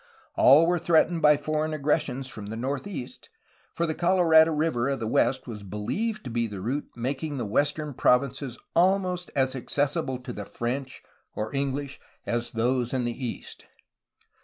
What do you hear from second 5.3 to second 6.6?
was believed to be a